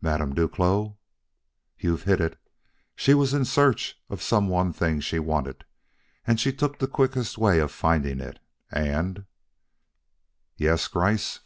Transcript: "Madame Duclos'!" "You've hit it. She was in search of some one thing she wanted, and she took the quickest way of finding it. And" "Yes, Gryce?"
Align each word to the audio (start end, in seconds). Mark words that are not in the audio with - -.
"Madame 0.00 0.34
Duclos'!" 0.34 0.94
"You've 1.78 2.04
hit 2.04 2.22
it. 2.22 2.38
She 2.96 3.12
was 3.12 3.34
in 3.34 3.44
search 3.44 4.00
of 4.08 4.22
some 4.22 4.48
one 4.48 4.72
thing 4.72 4.98
she 4.98 5.18
wanted, 5.18 5.62
and 6.26 6.40
she 6.40 6.54
took 6.54 6.78
the 6.78 6.88
quickest 6.88 7.36
way 7.36 7.58
of 7.60 7.70
finding 7.70 8.18
it. 8.18 8.38
And" 8.72 9.26
"Yes, 10.56 10.88
Gryce?" 10.88 11.40